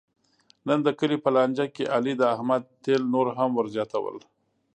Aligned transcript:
نن 0.67 0.79
د 0.83 0.87
کلي 0.99 1.17
په 1.23 1.29
لانجه 1.35 1.65
کې 1.75 1.91
علي 1.95 2.13
د 2.17 2.23
احمد 2.35 2.63
تېل 2.83 3.01
نور 3.13 3.27
هم 3.37 3.49
ور 3.55 3.67
زیاتول. 3.75 4.17